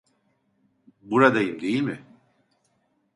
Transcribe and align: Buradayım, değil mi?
Buradayım, 1.01 1.61
değil 1.61 1.81
mi? 1.81 2.05